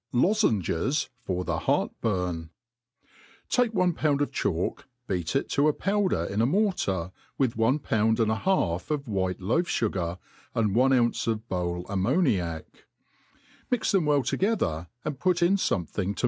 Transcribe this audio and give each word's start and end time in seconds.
Lozenges 0.11 1.09
fir 1.27 1.43
the 1.43 1.59
Heart 1.59 1.91
hum, 2.01 2.49
Take 3.49 3.71
6ne 3.73 3.95
pound 3.95 4.21
of 4.23 4.31
chalk, 4.31 4.87
beat 5.05 5.35
it 5.35 5.47
to 5.49 5.67
a 5.67 5.73
powder 5.73 6.23
in 6.23 6.41
a 6.41 6.47
mor 6.47 6.73
tar, 6.73 7.11
W^h 7.39 7.55
one 7.55 7.77
pound 7.77 8.19
and 8.19 8.31
a 8.31 8.37
half 8.37 8.89
of 8.89 9.07
white 9.07 9.39
loaf 9.39 9.67
fugar, 9.67 10.17
and 10.55 10.73
one 10.73 10.91
ounce 10.91 11.27
of 11.27 11.47
boIe«ammtniiac; 11.47 12.63
tttiit 13.71 13.79
ilhem 14.01 14.05
well 14.05 14.23
together, 14.23 14.87
and 15.05 15.19
put 15.19 15.43
in 15.43 15.55
fomething 15.55 16.15
to. 16.15 16.19